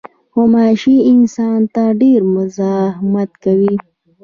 [0.33, 3.75] غوماشې انسان ته ډېر مزاحمت کوي.